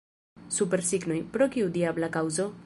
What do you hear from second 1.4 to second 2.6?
kiu diabla kaŭzo?